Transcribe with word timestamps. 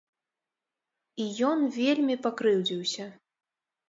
І 1.25 1.27
ён 1.49 1.59
вельмі 1.79 2.15
пакрыўдзіўся. 2.25 3.05